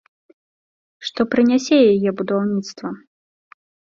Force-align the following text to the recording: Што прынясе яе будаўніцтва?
Што 1.07 1.21
прынясе 1.33 1.77
яе 1.91 2.09
будаўніцтва? 2.21 2.87